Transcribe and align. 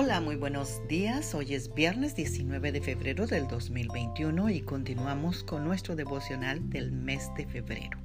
Hola, 0.00 0.20
muy 0.20 0.36
buenos 0.36 0.80
días. 0.86 1.34
Hoy 1.34 1.54
es 1.54 1.74
viernes 1.74 2.14
19 2.14 2.70
de 2.70 2.80
febrero 2.80 3.26
del 3.26 3.48
2021 3.48 4.48
y 4.48 4.60
continuamos 4.60 5.42
con 5.42 5.64
nuestro 5.64 5.96
devocional 5.96 6.70
del 6.70 6.92
mes 6.92 7.28
de 7.36 7.46
febrero. 7.46 7.98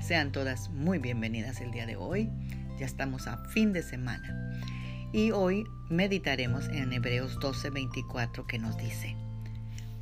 Sean 0.00 0.32
todas 0.32 0.70
muy 0.70 0.98
bienvenidas 0.98 1.60
el 1.60 1.70
día 1.70 1.84
de 1.84 1.96
hoy. 1.96 2.30
Ya 2.78 2.86
estamos 2.86 3.26
a 3.26 3.36
fin 3.50 3.74
de 3.74 3.82
semana. 3.82 4.58
Y 5.12 5.32
hoy 5.32 5.66
meditaremos 5.90 6.68
en 6.68 6.94
Hebreos 6.94 7.38
12:24 7.40 8.46
que 8.46 8.58
nos 8.58 8.78
dice, 8.78 9.14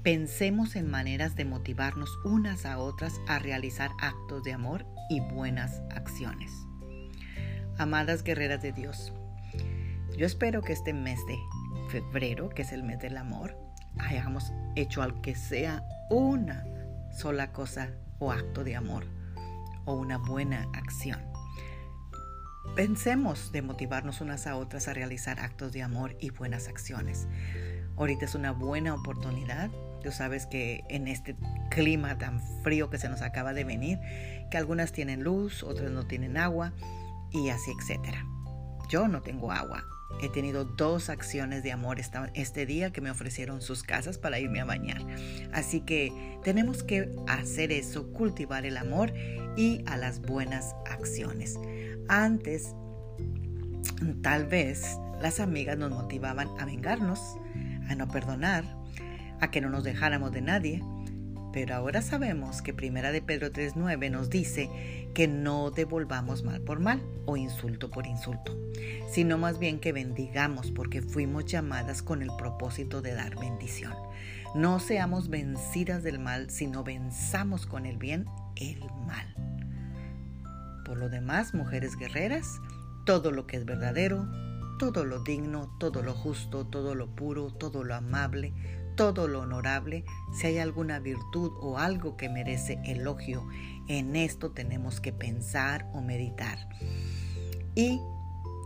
Pensemos 0.05 0.77
en 0.77 0.89
maneras 0.89 1.35
de 1.35 1.45
motivarnos 1.45 2.21
unas 2.25 2.65
a 2.65 2.79
otras 2.79 3.21
a 3.27 3.41
realizar 3.41 3.91
actos 3.99 4.45
de 4.45 4.53
amor 4.53 4.87
y 5.11 5.19
buenas 5.19 5.83
acciones. 5.91 6.53
Amadas 7.79 8.23
guerreras 8.23 8.63
de 8.63 8.71
Dios, 8.71 9.13
yo 10.21 10.27
espero 10.27 10.61
que 10.61 10.75
este 10.75 10.93
mes 10.93 11.19
de 11.25 11.39
febrero, 11.89 12.51
que 12.51 12.61
es 12.61 12.73
el 12.73 12.83
mes 12.83 12.99
del 12.99 13.17
amor, 13.17 13.57
hayamos 13.99 14.53
hecho 14.77 15.01
al 15.01 15.19
que 15.23 15.35
sea 15.35 15.83
una 16.11 16.67
sola 17.11 17.53
cosa 17.53 17.89
o 18.19 18.31
acto 18.31 18.63
de 18.63 18.77
amor 18.77 19.07
o 19.87 19.95
una 19.95 20.19
buena 20.19 20.69
acción. 20.75 21.19
Pensemos 22.77 23.51
de 23.51 23.63
motivarnos 23.63 24.21
unas 24.21 24.47
a 24.47 24.59
otras 24.59 24.89
a 24.89 24.93
realizar 24.93 25.41
actos 25.41 25.73
de 25.73 25.83
amor 25.83 26.15
y 26.21 26.29
buenas 26.29 26.69
acciones. 26.69 27.27
Ahorita 27.97 28.27
es 28.27 28.35
una 28.35 28.53
buena 28.53 28.93
oportunidad. 28.93 29.71
Tú 30.03 30.13
sabes 30.13 30.45
que 30.45 30.85
en 30.91 31.09
este 31.09 31.35
clima 31.71 32.19
tan 32.19 32.43
frío 32.63 32.91
que 32.91 32.99
se 32.99 33.09
nos 33.09 33.23
acaba 33.23 33.55
de 33.55 33.65
venir, 33.65 33.99
que 34.51 34.59
algunas 34.59 34.93
tienen 34.93 35.23
luz, 35.23 35.63
otras 35.63 35.91
no 35.91 36.07
tienen 36.07 36.37
agua 36.37 36.75
y 37.33 37.49
así 37.49 37.71
etcétera. 37.71 38.23
Yo 38.91 39.09
no 39.09 39.23
tengo 39.23 39.53
agua, 39.53 39.87
He 40.23 40.29
tenido 40.29 40.65
dos 40.65 41.09
acciones 41.09 41.63
de 41.63 41.73
amor 41.73 41.99
este 42.35 42.67
día 42.67 42.93
que 42.93 43.01
me 43.01 43.11
ofrecieron 43.11 43.63
sus 43.63 43.83
casas 43.83 44.19
para 44.19 44.39
irme 44.39 44.61
a 44.61 44.67
bañar. 44.67 45.01
Así 45.53 45.81
que 45.81 46.13
tenemos 46.45 46.83
que 46.83 47.11
hacer 47.27 47.73
eso, 47.73 48.13
cultivar 48.13 48.67
el 48.67 48.77
amor 48.77 49.15
y 49.57 49.83
a 49.87 49.97
las 49.97 50.21
buenas 50.21 50.75
acciones. 50.91 51.59
Antes, 52.09 52.75
tal 54.23 54.45
vez 54.47 54.99
las 55.23 55.41
amigas 55.41 55.79
nos 55.79 55.91
motivaban 55.91 56.49
a 56.59 56.67
vengarnos, 56.67 57.39
a 57.89 57.95
no 57.95 58.07
perdonar, 58.09 58.65
a 59.41 59.51
que 59.51 59.63
no 59.63 59.71
nos 59.71 59.85
dejáramos 59.85 60.33
de 60.33 60.43
nadie 60.43 60.83
pero 61.53 61.75
ahora 61.75 62.03
sabemos 62.03 62.63
que 62.63 62.73
Primera 62.73 63.13
de 63.13 63.23
Pedro 63.23 63.51
3.9 63.51 64.11
nos 64.11 64.31
dice 64.31 64.71
que 65.15 65.27
no 65.27 65.71
devolvamos 65.71 66.45
mal 66.45 66.61
por 66.61 66.81
mal 66.81 67.03
o 67.27 67.37
insulto 67.37 67.91
por 67.91 68.07
insulto, 68.07 68.57
sino 69.11 69.39
más 69.39 69.59
bien 69.59 69.81
que 69.81 69.93
bendigamos 69.93 70.71
porque 70.71 71.03
fuimos 71.03 71.47
llamadas 71.47 72.03
con 72.03 72.23
el 72.23 72.31
propósito 72.39 73.03
de 73.03 73.15
dar 73.15 73.39
bendición. 73.39 73.93
No 74.55 74.81
seamos 74.81 75.29
vencidas 75.29 76.03
del 76.03 76.19
mal, 76.19 76.51
sino 76.51 76.83
venzamos 76.85 77.67
con 77.67 77.87
el 77.87 77.99
bien 77.99 78.27
el 78.57 78.81
mal. 79.07 79.35
Por 80.85 80.99
lo 80.99 81.09
demás, 81.09 81.55
mujeres 81.55 81.97
guerreras, 81.97 82.61
todo 83.07 83.31
lo 83.31 83.47
que 83.47 83.57
es 83.57 83.65
verdadero, 83.65 84.27
todo 84.79 85.05
lo 85.05 85.21
digno, 85.21 85.77
todo 85.79 86.03
lo 86.03 86.15
justo, 86.15 86.67
todo 86.67 86.95
lo 86.95 87.15
puro, 87.15 87.53
todo 87.53 87.85
lo 87.85 87.95
amable, 87.95 88.53
todo 88.97 89.29
lo 89.29 89.41
honorable, 89.41 90.05
si 90.33 90.49
hay 90.49 90.59
alguna 90.59 90.99
virtud 90.99 91.53
o 91.61 91.79
algo 91.79 92.17
que 92.17 92.29
merece 92.29 92.81
elogio, 92.85 93.47
en 93.89 94.17
esto 94.17 94.53
tenemos 94.53 95.01
que 95.01 95.13
pensar 95.13 95.89
o 95.93 96.01
meditar. 96.01 96.59
Y 97.75 98.01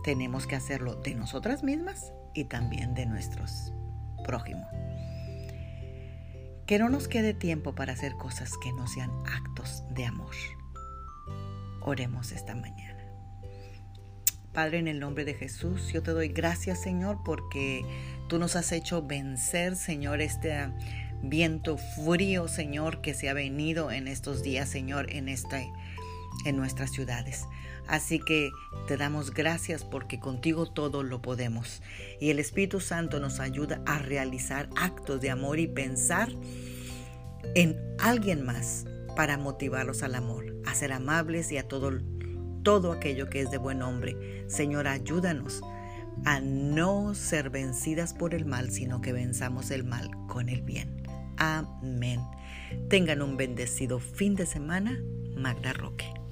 tenemos 0.03 0.47
que 0.47 0.55
hacerlo 0.55 0.95
de 0.95 1.15
nosotras 1.15 1.63
mismas 1.63 2.13
y 2.33 2.45
también 2.45 2.93
de 2.93 3.05
nuestros 3.05 3.73
prójimos. 4.23 4.67
Que 6.67 6.79
no 6.79 6.89
nos 6.89 7.07
quede 7.07 7.33
tiempo 7.33 7.75
para 7.75 7.93
hacer 7.93 8.15
cosas 8.15 8.51
que 8.61 8.73
no 8.73 8.87
sean 8.87 9.11
actos 9.25 9.83
de 9.91 10.05
amor. 10.05 10.35
Oremos 11.81 12.31
esta 12.31 12.55
mañana. 12.55 13.04
Padre, 14.55 14.79
en 14.79 14.87
el 14.87 14.99
nombre 14.99 15.25
de 15.25 15.35
Jesús, 15.35 15.93
yo 15.93 16.01
te 16.01 16.11
doy 16.11 16.29
gracias, 16.29 16.81
Señor, 16.81 17.19
porque 17.23 17.85
Tú 18.27 18.39
nos 18.39 18.55
has 18.55 18.71
hecho 18.71 19.03
vencer, 19.03 19.75
Señor, 19.75 20.19
este 20.19 20.69
viento 21.21 21.77
frío, 21.77 22.47
Señor, 22.47 23.01
que 23.01 23.13
se 23.13 23.29
ha 23.29 23.33
venido 23.33 23.91
en 23.91 24.07
estos 24.07 24.41
días, 24.41 24.67
Señor, 24.67 25.11
en, 25.11 25.29
esta, 25.29 25.61
en 26.43 26.57
nuestras 26.57 26.91
ciudades. 26.91 27.45
Así 27.87 28.19
que 28.19 28.49
te 28.87 28.97
damos 28.97 29.31
gracias 29.31 29.83
porque 29.83 30.19
contigo 30.19 30.65
todo 30.65 31.03
lo 31.03 31.21
podemos. 31.21 31.83
Y 32.19 32.31
el 32.31 32.39
Espíritu 32.39 32.79
Santo 32.79 33.19
nos 33.19 33.39
ayuda 33.39 33.79
a 33.85 33.99
realizar 33.99 34.69
actos 34.75 35.21
de 35.21 35.29
amor 35.29 35.59
y 35.59 35.67
pensar 35.67 36.29
en 37.53 37.77
alguien 37.99 38.43
más 38.43 38.85
para 39.15 39.37
motivarlos 39.37 40.01
al 40.01 40.15
amor, 40.15 40.55
a 40.65 40.73
ser 40.73 40.93
amables 40.93 41.51
y 41.51 41.57
a 41.57 41.67
todo, 41.67 41.99
todo 42.65 42.91
aquello 42.91 43.29
que 43.29 43.39
es 43.39 43.51
de 43.51 43.57
buen 43.57 43.81
hombre. 43.81 44.43
Señor, 44.47 44.87
ayúdanos 44.89 45.61
a 46.25 46.41
no 46.41 47.13
ser 47.13 47.49
vencidas 47.49 48.13
por 48.13 48.33
el 48.33 48.45
mal, 48.45 48.71
sino 48.71 48.99
que 49.01 49.13
venzamos 49.13 49.71
el 49.71 49.85
mal 49.85 50.09
con 50.27 50.49
el 50.49 50.63
bien. 50.63 51.03
Amén. 51.37 52.19
Tengan 52.89 53.21
un 53.21 53.37
bendecido 53.37 53.99
fin 53.99 54.35
de 54.35 54.47
semana. 54.47 54.99
Magda 55.37 55.73
Roque. 55.73 56.24